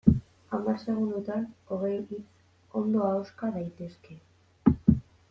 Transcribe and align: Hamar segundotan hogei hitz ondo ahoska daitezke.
Hamar 0.57 0.79
segundotan 0.83 1.43
hogei 1.73 1.93
hitz 2.13 2.73
ondo 2.81 3.05
ahoska 3.11 3.51
daitezke. 3.59 4.19